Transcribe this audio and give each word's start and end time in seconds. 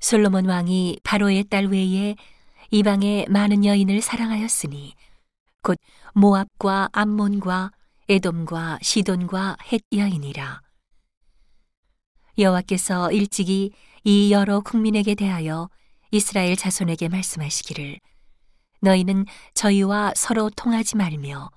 솔로몬 0.00 0.46
왕이 0.46 1.00
바로의 1.04 1.44
딸 1.44 1.66
외에 1.66 2.16
이방의 2.70 3.26
많은 3.28 3.64
여인을 3.64 4.00
사랑하였으니 4.00 4.94
곧 5.62 5.78
모압과 6.14 6.88
암몬과 6.92 7.72
에돔과 8.08 8.78
시돈과 8.82 9.58
헷 9.70 9.82
여인이라. 9.92 10.62
여호와께서 12.38 13.12
일찍이 13.12 13.72
이 14.02 14.32
여러 14.32 14.60
국민에게 14.60 15.14
대하여 15.14 15.68
이스라엘 16.10 16.56
자손에게 16.56 17.08
말씀하시기를 17.08 18.00
너희는 18.80 19.26
저희와 19.54 20.14
서로 20.16 20.48
통하지 20.50 20.96
말며 20.96 21.50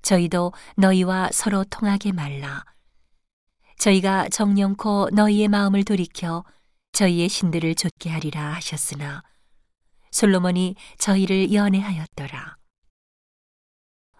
저희도 0.00 0.52
너희와 0.76 1.30
서로 1.32 1.64
통하게 1.64 2.12
말라. 2.12 2.64
저희가 3.78 4.30
정령코 4.30 5.10
너희의 5.12 5.48
마음을 5.48 5.84
돌이켜 5.84 6.44
저희의 6.96 7.28
신들을 7.28 7.74
좇게 7.74 8.08
하리라 8.08 8.54
하셨으나 8.54 9.22
솔로몬이 10.10 10.76
저희를 10.96 11.52
연애하였더라. 11.52 12.56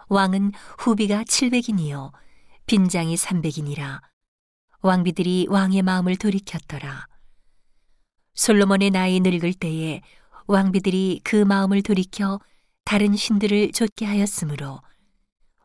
왕은 0.08 0.52
후비가 0.78 1.24
700인이요 1.24 2.12
빈장이 2.66 3.14
300인이라 3.14 4.02
왕비들이 4.82 5.46
왕의 5.48 5.80
마음을 5.80 6.16
돌이켰더라. 6.16 7.06
솔로몬의 8.34 8.90
나이 8.90 9.20
늙을 9.20 9.54
때에 9.54 10.02
왕비들이 10.46 11.22
그 11.24 11.36
마음을 11.36 11.80
돌이켜 11.80 12.40
다른 12.84 13.16
신들을 13.16 13.72
좇게 13.72 14.04
하였으므로 14.04 14.82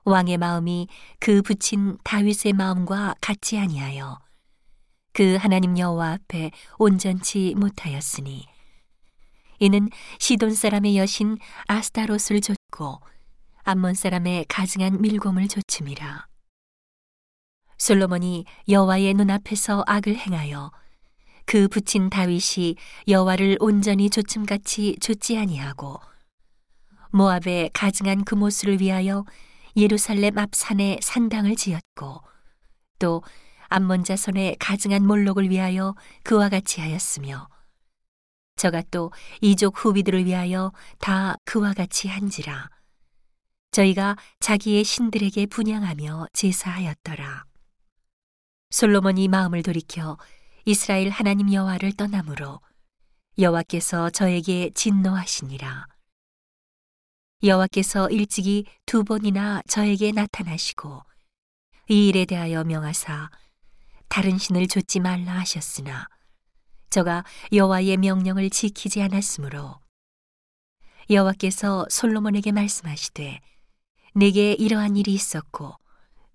왕의 0.05 0.37
마음이 0.37 0.87
그 1.19 1.41
붙인 1.41 1.97
다윗의 2.05 2.53
마음과 2.53 3.15
같지 3.19 3.57
아니하여 3.59 4.30
그 5.13 5.35
하나님 5.35 5.77
여호와 5.77 6.13
앞에 6.13 6.51
온전치 6.77 7.53
못하였으니. 7.57 8.47
이는 9.59 9.89
시돈 10.19 10.53
사람의 10.53 10.97
여신 10.97 11.37
아스타롯을 11.67 12.41
좇고 12.41 13.01
암몬 13.63 13.93
사람의 13.93 14.45
가증한 14.47 15.01
밀곰을 15.01 15.47
좇음이라. 15.47 16.27
솔로몬이 17.77 18.45
여호와의 18.69 19.13
눈앞에서 19.15 19.83
악을 19.85 20.15
행하여 20.15 20.71
그 21.45 21.67
붙인 21.67 22.09
다윗이 22.09 22.75
여호와를 23.07 23.57
온전히 23.59 24.09
좇음같이 24.09 24.97
좇지 24.99 25.37
아니하고 25.37 25.99
모압의 27.11 27.71
가증한 27.73 28.23
그 28.23 28.35
모수를 28.35 28.79
위하여 28.79 29.25
예루살렘 29.75 30.37
앞 30.37 30.55
산에 30.55 30.99
산당을 31.01 31.55
지었고 31.55 32.21
또 32.99 33.21
암몬 33.71 34.03
자손의 34.03 34.57
가증한 34.59 35.07
몰록을 35.07 35.49
위하여 35.49 35.95
그와 36.23 36.49
같이 36.49 36.81
하였으며 36.81 37.47
저가 38.57 38.83
또 38.91 39.13
이족 39.39 39.83
후비들을 39.83 40.25
위하여 40.25 40.73
다 40.99 41.35
그와 41.45 41.73
같이 41.73 42.09
한지라. 42.09 42.69
저희가 43.71 44.17
자기의 44.41 44.83
신들에게 44.83 45.45
분양하며 45.45 46.27
제사하였더라. 46.33 47.45
솔로몬이 48.71 49.29
마음을 49.29 49.63
돌이켜 49.63 50.17
이스라엘 50.65 51.09
하나님 51.09 51.53
여호와를 51.53 51.93
떠나므로 51.93 52.59
여호와께서 53.39 54.09
저에게 54.09 54.71
진노하시니라. 54.75 55.87
여호와께서 57.43 58.09
일찍이 58.09 58.65
두 58.85 59.05
번이나 59.05 59.61
저에게 59.65 60.11
나타나시고 60.11 61.03
이 61.87 62.09
일에 62.09 62.25
대하여 62.25 62.65
명하사 62.65 63.29
다른 64.11 64.37
신을 64.37 64.67
좇지 64.67 64.99
말라 64.99 65.39
하셨으나 65.39 66.05
저가 66.89 67.23
여호와의 67.53 67.95
명령을 67.95 68.49
지키지 68.49 69.01
않았으므로 69.01 69.79
여호와께서 71.09 71.85
솔로몬에게 71.89 72.51
말씀하시되 72.51 73.39
내게 74.13 74.51
이러한 74.51 74.97
일이 74.97 75.13
있었고 75.13 75.75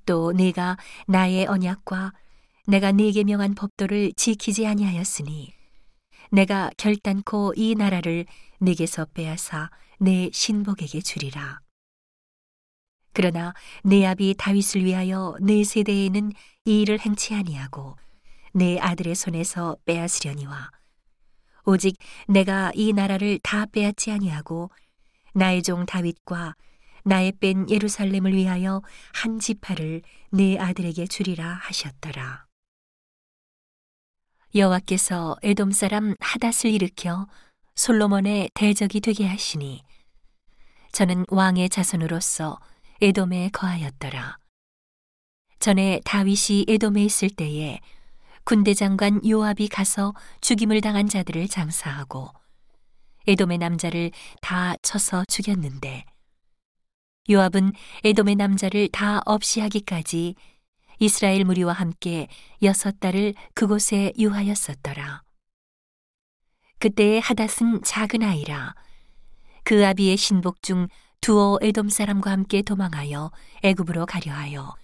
또 0.07 0.33
내가 0.33 0.79
나의 1.07 1.47
언약과 1.47 2.15
내가 2.67 2.93
네게 2.93 3.25
명한 3.25 3.55
법도를 3.55 4.15
지키지 4.17 4.67
아니하였으니 4.67 5.53
내가 6.33 6.71
결단코 6.79 7.53
이 7.57 7.75
나라를 7.75 8.25
내게서 8.59 9.05
빼앗아 9.13 9.71
내 9.99 10.31
신복에게 10.33 11.03
주리라. 11.03 11.61
그러나 13.17 13.55
내 13.83 14.05
아비 14.05 14.35
다윗을 14.37 14.85
위하여 14.85 15.35
내 15.41 15.65
세대에는 15.65 16.33
이 16.67 16.83
일을 16.83 17.01
행치 17.01 17.35
아니하고 17.35 17.97
내 18.53 18.79
아들의 18.79 19.15
손에서 19.15 19.79
빼앗으려니와 19.87 20.71
오직 21.65 21.97
내가 22.29 22.73
이 22.75 22.93
나라를 22.93 23.39
다 23.43 23.65
빼앗지 23.73 24.13
아니하고 24.13 24.71
나의 25.33 25.63
종 25.63 25.87
다윗과 25.87 26.57
나의 27.05 27.33
뺀 27.41 27.71
예루살렘을 27.71 28.35
위하여 28.35 28.83
한 29.15 29.39
지파를 29.39 30.03
내 30.31 30.59
아들에게 30.59 31.07
주리라 31.07 31.55
하셨더라. 31.63 32.45
여호와께서 34.55 35.39
에돔 35.43 35.73
사람 35.73 36.15
하닷을 36.21 36.71
일으켜 36.71 37.27
솔로몬의 37.77 38.51
대적이 38.53 39.01
되게 39.01 39.27
하시니 39.27 39.83
저는 40.93 41.25
왕의 41.31 41.71
자손으로서 41.71 42.59
에돔에 43.01 43.51
거하였더라. 43.53 44.39
전에 45.59 46.01
다윗이 46.05 46.67
에돔에 46.69 47.03
있을 47.05 47.31
때에 47.31 47.81
군대 48.45 48.75
장관 48.75 49.21
요압이 49.27 49.69
가서 49.69 50.15
죽임을 50.41 50.81
당한 50.81 51.09
자들을 51.09 51.49
장사하고 51.49 52.31
에돔의 53.27 53.59
남자를 53.59 54.13
다 54.41 54.77
쳐서 54.83 55.25
죽였는데 55.27 56.05
요압은 57.29 57.73
에돔의 58.05 58.37
남자를 58.37 58.89
다 58.89 59.21
없이 59.27 59.61
하기까지 59.61 60.37
이스라엘 60.99 61.45
무리와 61.45 61.73
함께 61.73 62.29
여섯 62.63 63.01
달을 63.01 63.35
그곳에 63.55 64.13
유하였었더라. 64.19 65.23
그때의 66.79 67.21
하닷은 67.21 67.83
작은 67.83 68.23
아이라 68.23 68.75
그 69.65 69.85
아비의 69.85 70.17
신복 70.17 70.63
중 70.63 70.87
두어 71.27 71.59
에돔 71.61 71.89
사람과 71.89 72.31
함께 72.31 72.63
도망하여 72.63 73.33
애굽으로 73.65 74.07
가려 74.07 74.33
하여 74.33 74.77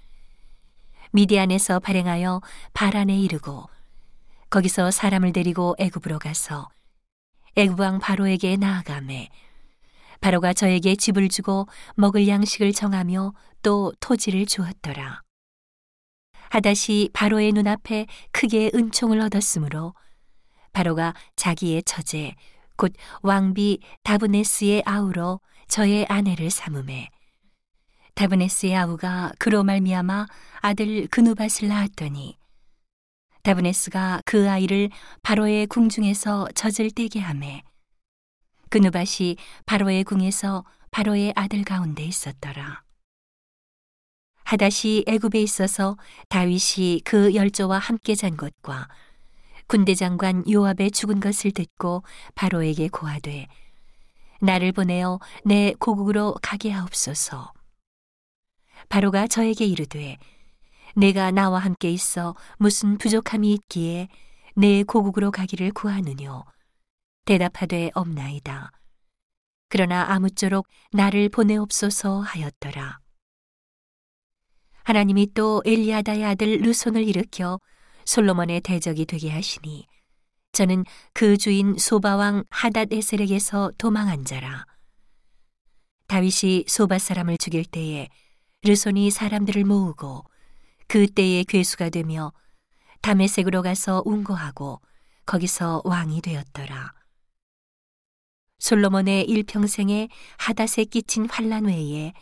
미디안에서 1.12 1.78
발행하여 1.78 2.40
바란에 2.72 3.16
이르고 3.16 3.68
거기서 4.50 4.90
사람을 4.90 5.32
데리고 5.32 5.76
애굽으로 5.78 6.18
가서 6.18 6.68
애굽 7.54 7.78
왕 7.78 8.00
바로에게 8.00 8.56
나아가매 8.56 9.28
바로가 10.20 10.52
저에게 10.52 10.96
집을 10.96 11.28
주고 11.28 11.68
먹을 11.94 12.26
양식을 12.26 12.72
정하며 12.72 13.34
또 13.62 13.92
토지를 14.00 14.44
주었더라. 14.46 15.22
하닷이 16.50 17.10
바로의 17.12 17.52
눈앞에 17.52 18.08
크게 18.32 18.72
은총을 18.74 19.20
얻었으므로 19.20 19.94
바로가 20.72 21.14
자기의 21.36 21.84
처제 21.84 22.34
곧 22.74 22.94
왕비 23.22 23.78
다브네스의 24.02 24.82
아우로 24.84 25.40
저의 25.72 26.04
아내를 26.10 26.50
삼음해 26.50 27.08
다브네스의 28.14 28.76
아우가 28.76 29.32
그로 29.38 29.64
말미암아 29.64 30.26
아들 30.60 31.06
그누밭을 31.06 31.68
낳았더니 31.68 32.36
다브네스가 33.42 34.20
그 34.26 34.50
아이를 34.50 34.90
바로의 35.22 35.66
궁중에서 35.68 36.48
젖을 36.54 36.90
떼게 36.90 37.20
하매 37.20 37.62
그누밭이 38.68 39.36
바로의 39.64 40.04
궁에서 40.04 40.66
바로의 40.90 41.32
아들 41.36 41.64
가운데 41.64 42.04
있었더라. 42.04 42.82
하닷이 44.44 45.04
애굽에 45.06 45.40
있어서 45.40 45.96
다윗이 46.28 47.00
그 47.02 47.34
열조와 47.34 47.78
함께 47.78 48.14
잔 48.14 48.36
것과 48.36 48.88
군대 49.68 49.94
장관 49.94 50.44
요압의 50.46 50.90
죽은 50.90 51.20
것을 51.20 51.52
듣고 51.52 52.02
바로에게 52.34 52.88
고하되 52.88 53.48
나를 54.42 54.72
보내어 54.72 55.20
내 55.44 55.72
고국으로 55.78 56.34
가게 56.42 56.70
하옵소서. 56.70 57.52
바로가 58.88 59.28
저에게 59.28 59.64
이르되 59.64 60.18
내가 60.96 61.30
나와 61.30 61.60
함께 61.60 61.90
있어 61.90 62.34
무슨 62.58 62.98
부족함이 62.98 63.52
있기에 63.54 64.08
내 64.56 64.82
고국으로 64.82 65.30
가기를 65.30 65.72
구하느뇨. 65.72 66.44
대답하되 67.24 67.90
없나이다. 67.94 68.72
그러나 69.68 70.12
아무쪼록 70.12 70.66
나를 70.90 71.28
보내옵소서 71.28 72.20
하였더라. 72.20 72.98
하나님이 74.82 75.32
또 75.34 75.62
엘리아다의 75.64 76.24
아들 76.24 76.58
루손을 76.58 77.06
일으켜 77.06 77.60
솔로몬의 78.04 78.62
대적이 78.62 79.06
되게 79.06 79.30
하시니 79.30 79.86
저는 80.52 80.84
그 81.14 81.38
주인 81.38 81.78
소바왕 81.78 82.44
하닷 82.50 82.92
에셀에게서 82.92 83.72
도망한 83.78 84.26
자라. 84.26 84.66
다윗이 86.08 86.64
소바 86.68 86.98
사람을 86.98 87.38
죽일 87.38 87.64
때에 87.64 88.08
르손이 88.62 89.10
사람들을 89.10 89.64
모으고 89.64 90.24
그 90.88 91.06
때에 91.06 91.44
괴수가 91.44 91.88
되며 91.88 92.34
담에색으로 93.00 93.62
가서 93.62 94.02
운고하고 94.04 94.82
거기서 95.24 95.80
왕이 95.86 96.20
되었더라. 96.20 96.92
솔로몬의 98.58 99.24
일평생에 99.24 100.08
하닷에 100.36 100.84
끼친 100.84 101.28
환란 101.30 101.64
외에 101.64 102.12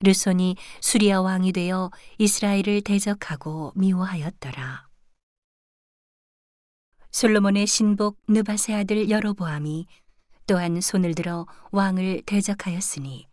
르손이 0.00 0.56
수리아 0.80 1.20
왕이 1.20 1.52
되어 1.52 1.90
이스라엘을 2.18 2.80
대적하고 2.80 3.72
미워하였더라. 3.76 4.93
솔로몬의 7.14 7.68
신복 7.68 8.20
느바세 8.26 8.74
아들 8.74 9.08
여로보암이 9.08 9.86
또한 10.48 10.80
손을 10.80 11.14
들어 11.14 11.46
왕을 11.70 12.22
대적하였으니 12.26 13.28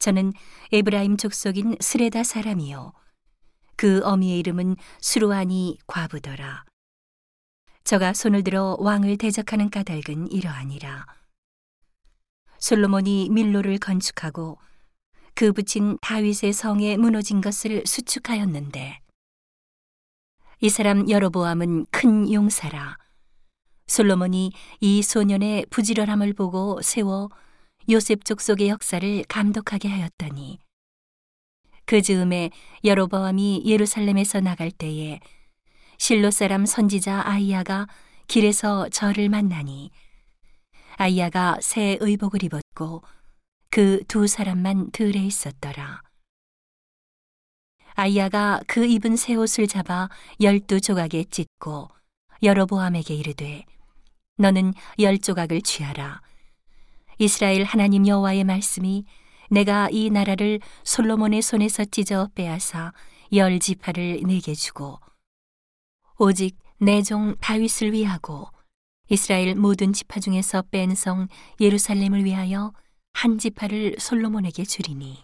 저는 0.00 0.32
에브라임 0.72 1.16
족속인 1.16 1.76
스레다 1.78 2.24
사람이요 2.24 2.92
그 3.76 4.00
어미의 4.02 4.40
이름은 4.40 4.74
수루아니 5.00 5.78
과부더라. 5.86 6.64
저가 7.84 8.14
손을 8.14 8.42
들어 8.42 8.76
왕을 8.80 9.16
대적하는 9.16 9.70
까닭은 9.70 10.32
이러하니라. 10.32 11.06
솔로몬이 12.58 13.28
밀로를 13.30 13.78
건축하고 13.78 14.58
그 15.34 15.52
붙인 15.52 15.98
다윗의 16.02 16.52
성에 16.52 16.96
무너진 16.96 17.40
것을 17.40 17.84
수축하였는데 17.86 19.01
이 20.64 20.68
사람 20.68 21.10
여로보암은 21.10 21.86
큰 21.90 22.32
용사라. 22.32 22.96
솔로몬이 23.88 24.52
이 24.80 25.02
소년의 25.02 25.66
부지런함을 25.70 26.34
보고 26.34 26.80
세워 26.82 27.30
요셉 27.90 28.24
족속의 28.24 28.68
역사를 28.68 29.24
감독하게 29.28 29.88
하였더니 29.88 30.60
그 31.84 32.00
즈음에 32.00 32.50
여로보암이 32.84 33.64
예루살렘에서 33.66 34.40
나갈 34.40 34.70
때에 34.70 35.18
실로 35.98 36.30
사람 36.30 36.64
선지자 36.64 37.22
아이야가 37.26 37.88
길에서 38.28 38.88
저를 38.88 39.28
만나니 39.28 39.90
아이야가 40.96 41.58
새 41.60 41.98
의복을 42.00 42.44
입었고 42.44 43.02
그 43.68 44.04
두 44.06 44.28
사람만 44.28 44.92
들에 44.92 45.18
있었더라. 45.24 46.02
아이야가 47.94 48.60
그 48.66 48.84
입은 48.84 49.16
새 49.16 49.34
옷을 49.34 49.66
잡아 49.66 50.08
열두 50.40 50.80
조각에 50.80 51.24
찢고 51.24 51.88
여로보암에게 52.42 53.14
이르되 53.14 53.64
너는 54.38 54.74
열 54.98 55.18
조각을 55.18 55.62
취하라. 55.62 56.20
이스라엘 57.18 57.64
하나님 57.64 58.06
여호와의 58.06 58.44
말씀이 58.44 59.04
내가 59.50 59.88
이 59.90 60.10
나라를 60.10 60.60
솔로몬의 60.82 61.42
손에서 61.42 61.84
찢어 61.84 62.28
빼앗아 62.34 62.92
열 63.34 63.58
지파를 63.60 64.22
내게 64.24 64.54
주고 64.54 64.98
오직 66.18 66.56
내 66.78 67.02
종 67.02 67.36
다윗을 67.40 67.92
위하고 67.92 68.48
이스라엘 69.08 69.54
모든 69.54 69.92
지파 69.92 70.20
중에서 70.20 70.62
뺀 70.70 70.94
성 70.94 71.28
예루살렘을 71.60 72.24
위하여 72.24 72.72
한 73.12 73.38
지파를 73.38 73.96
솔로몬에게 73.98 74.64
주리니 74.64 75.22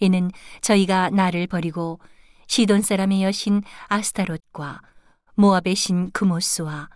이는 0.00 0.30
저희가 0.62 1.10
나를 1.10 1.46
버리고 1.46 2.00
시돈 2.46 2.82
사람의 2.82 3.22
여신 3.22 3.62
아스타롯과 3.88 4.80
모압의 5.34 5.74
신 5.74 6.10
그모스와 6.10 6.88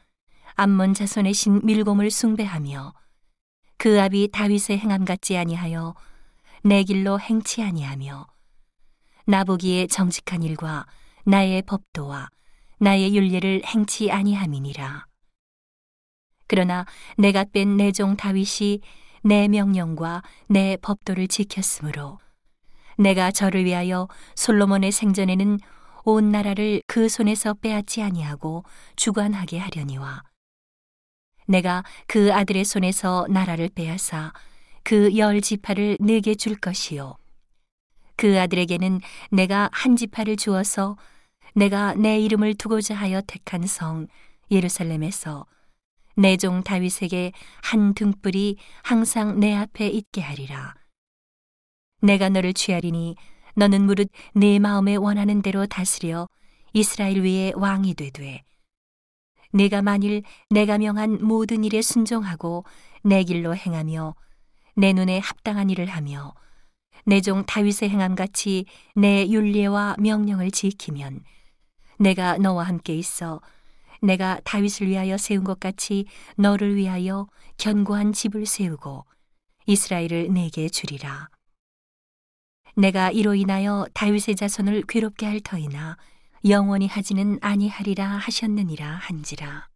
암몬 0.55 0.95
자손의 0.95 1.35
신 1.35 1.61
밀곰을 1.65 2.11
숭배하며 2.11 2.95
그 3.77 4.01
아비 4.01 4.31
다윗의 4.33 4.79
행함 4.79 5.05
같지 5.05 5.37
아니하여 5.37 5.95
내 6.63 6.83
길로 6.83 7.21
행치 7.21 7.63
아니하며 7.63 8.27
나보기에 9.27 9.87
정직한 9.89 10.43
일과 10.43 10.87
나의 11.25 11.63
법도와 11.63 12.29
나의 12.79 13.15
윤례를 13.17 13.63
행치 13.67 14.11
아니함이니라. 14.11 15.07
그러나 16.47 16.85
내가 17.17 17.45
뺀 17.45 17.77
내 17.77 17.93
종 17.93 18.17
다윗이 18.17 18.81
내 19.23 19.49
명령과 19.49 20.23
내 20.49 20.77
법도를 20.77 21.29
지켰으므로 21.29 22.19
내가 22.99 23.31
저를 23.31 23.65
위하여 23.65 24.09
솔로몬의 24.35 24.93
생전에는 24.93 25.59
온 26.05 26.31
나라를 26.31 26.83
그 26.87 27.09
손에서 27.09 27.55
빼앗지 27.55 28.03
아니하고 28.03 28.65
주관하게 28.97 29.59
하려니와 29.59 30.23
내가 31.47 31.83
그 32.07 32.33
아들의 32.33 32.65
손에서 32.65 33.27
나라를 33.29 33.69
빼앗아 33.75 34.33
그 34.83 35.17
열 35.17 35.41
지파를 35.41 35.97
내게 36.01 36.35
줄 36.35 36.57
것이요 36.57 37.17
그 38.17 38.39
아들에게는 38.41 39.01
내가 39.31 39.71
한 39.73 39.97
지파를 39.97 40.37
주어서 40.37 40.97
내가 41.55 41.95
내 41.95 42.19
이름을 42.21 42.55
두고자 42.55 42.95
하여 42.95 43.21
택한 43.27 43.67
성 43.67 44.07
예루살렘에서 44.51 45.47
내 46.17 46.37
종 46.37 46.63
다윗에게 46.63 47.33
한 47.63 47.93
등불이 47.95 48.57
항상 48.85 49.41
내 49.41 49.53
앞에 49.55 49.89
있게 49.89 50.21
하리라. 50.21 50.75
내가 52.05 52.29
너를 52.29 52.53
취하리니 52.53 53.17
너는 53.57 53.87
무릇 53.87 54.11
내 54.35 54.59
마음에 54.59 54.95
원하는 54.95 55.41
대로 55.41 55.67
다스려 55.67 56.29
이스라엘 56.75 57.23
위에 57.23 57.53
왕이 57.57 57.95
되되 57.95 58.43
내가 59.53 59.81
만일 59.81 60.23
내가 60.51 60.77
명한 60.77 61.25
모든 61.25 61.65
일에 61.65 61.81
순종하고 61.81 62.65
내 63.03 63.25
길로 63.25 63.57
행하며 63.57 64.15
내 64.77 64.93
눈에 64.93 65.19
합당한 65.19 65.71
일을 65.71 65.87
하며 65.87 66.35
내 67.07 67.21
종 67.21 67.45
다윗의 67.47 67.89
행함 67.89 68.15
같이 68.15 68.67
내 68.95 69.27
윤례와 69.27 69.97
명령을 69.99 70.51
지키면 70.51 71.23
내가 71.99 72.37
너와 72.37 72.65
함께 72.65 72.95
있어 72.97 73.41
내가 74.03 74.41
다윗을 74.45 74.89
위하여 74.89 75.17
세운 75.17 75.45
것 75.45 75.59
같이 75.59 76.05
너를 76.37 76.77
위하여 76.77 77.29
견고한 77.57 78.13
집을 78.13 78.45
세우고 78.45 79.07
이스라엘을 79.67 80.33
내게 80.35 80.69
주리라. 80.69 81.31
내가 82.77 83.11
이로 83.11 83.35
인하여 83.35 83.87
다윗의 83.95 84.37
자손을 84.37 84.83
괴롭게 84.89 85.27
할 85.27 85.41
터이나 85.41 85.97
영원히 86.47 86.89
하지는 86.89 87.39
아니하리라 87.41 88.07
하셨느니라 88.07 88.87
한지라. 88.87 89.69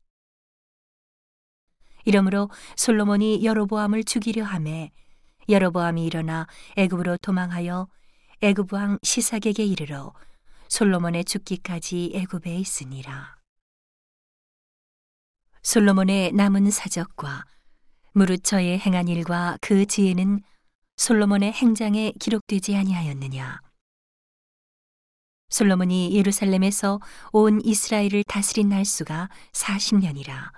이러므로 2.05 2.51
솔로몬이 2.77 3.45
여로보암을 3.45 4.05
죽이려 4.05 4.45
함에 4.45 4.91
여로보암이 5.49 6.05
일어나 6.05 6.47
애굽으로 6.77 7.19
도망하여 7.19 7.89
애굽 8.43 8.73
왕 8.73 8.99
시삭에게 9.03 9.65
이르러 9.65 10.13
솔로몬의 10.69 11.25
죽기까지 11.25 12.13
애굽에 12.15 12.57
있으니라. 12.57 13.37
솔로몬의 15.63 16.33
남은 16.33 16.71
사적과 16.71 17.45
무릇 18.13 18.45
저의 18.45 18.79
행한 18.79 19.09
일과 19.09 19.57
그 19.61 19.87
지혜는 19.87 20.41
솔로몬의 20.99 21.53
행장에 21.53 22.13
기록되지 22.19 22.75
아니하였느냐. 22.77 23.61
솔로몬이 25.49 26.15
예루살렘에서 26.15 27.01
온 27.33 27.61
이스라엘을 27.65 28.25
다스린 28.25 28.69
날수가 28.69 29.31
40년이라. 29.53 30.53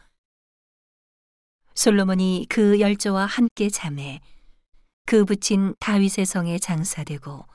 솔로몬이 1.75 2.47
그 2.49 2.80
열조와 2.80 3.26
함께 3.26 3.68
잠에 3.68 4.20
그 5.04 5.25
붙인 5.25 5.75
다윗의 5.78 6.25
성에 6.25 6.59
장사되고 6.59 7.47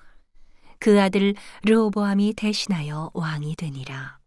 그 0.80 1.01
아들 1.01 1.34
르호보암이 1.63 2.36
대신하여 2.36 3.12
왕이 3.13 3.56
되니라. 3.56 4.20